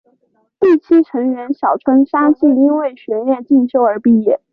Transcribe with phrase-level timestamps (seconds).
[0.65, 4.41] 一期成员小川纱季因为学业进修而毕业。